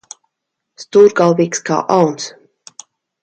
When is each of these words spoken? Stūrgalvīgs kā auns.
Stūrgalvīgs 0.83 1.61
kā 1.69 1.77
auns. 1.97 2.27